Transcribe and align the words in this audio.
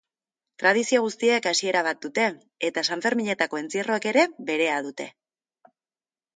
Tradizio 0.61 1.01
guztiek 1.03 1.47
hasiera 1.51 1.83
bat 1.89 1.99
dute 2.07 2.25
eta 2.71 2.85
sanferminetako 2.89 3.63
entzierroek 3.63 4.11
ere 4.15 4.27
berea 4.51 4.83
dute. 4.91 5.11